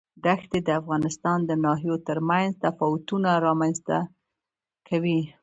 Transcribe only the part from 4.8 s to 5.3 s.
کوي.